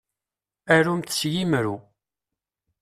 Arumt 0.75 1.13
s 1.17 1.19
yimru. 1.33 1.75